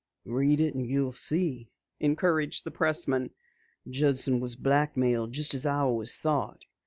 "Read 0.25 0.59
it 0.59 0.73
and 0.73 0.89
you'll 0.89 1.11
see," 1.11 1.69
encouraged 1.99 2.63
the 2.63 2.71
pressman. 2.71 3.29
"Judson 3.87 4.39
was 4.39 4.55
blackmailed 4.55 5.31
just 5.31 5.53
as 5.53 5.67
I 5.67 5.77
always 5.77 6.17
thought. 6.17 6.65